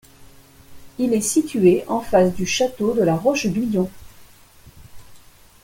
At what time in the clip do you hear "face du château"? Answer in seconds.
2.01-2.95